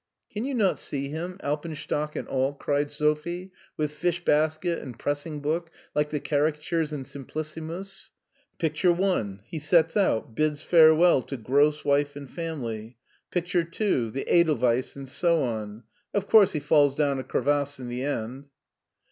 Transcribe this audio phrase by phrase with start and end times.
[0.33, 2.55] "Can you not see him, alpenstock and all?
[2.55, 8.09] cried Sophie, '^ with fish basket and pressing book, like the caricatures in Simplicissimus!
[8.57, 12.97] Picture one— ^he sets out, bids farewell to gross wife and family;
[13.29, 15.83] picture two— the edelweiss, and so on.
[16.15, 18.47] Of course he falls down a crevasse in the end."